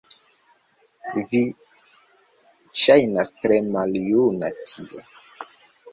[1.17, 1.41] Vi
[2.85, 5.07] ŝajnas tre maljuna tie